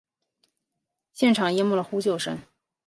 [0.03, 0.49] 嘈杂的
[1.13, 2.39] 现场淹没了呼救声。